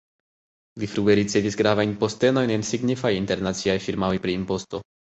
[0.83, 4.87] Li frue ricevis gravajn postenojn en signifaj internaciaj firmaoj pri imposto.